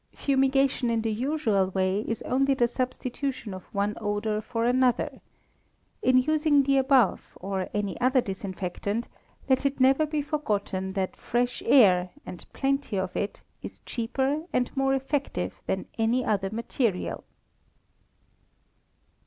Fumigation 0.15 0.89
in 0.89 1.03
the 1.03 1.13
usual 1.13 1.67
way 1.69 2.01
is 2.07 2.23
only 2.23 2.55
the 2.55 2.67
substitution 2.67 3.53
of 3.53 3.65
one 3.65 3.95
odour 4.01 4.41
for 4.41 4.65
another. 4.65 5.21
In 6.01 6.17
using 6.17 6.63
the 6.63 6.77
above, 6.77 7.21
or 7.39 7.69
any 7.71 8.01
other 8.01 8.19
disinfectant, 8.19 9.07
let 9.47 9.63
it 9.63 9.79
never 9.79 10.07
be 10.07 10.23
forgotten 10.23 10.93
that 10.93 11.15
fresh 11.15 11.61
air, 11.67 12.09
and 12.25 12.51
plenty 12.51 12.97
of 12.97 13.15
it, 13.15 13.43
is 13.61 13.79
cheaper 13.85 14.43
and 14.51 14.75
more 14.75 14.95
effective 14.95 15.61
than 15.67 15.85
any 15.99 16.25
other 16.25 16.49
material. 16.49 17.23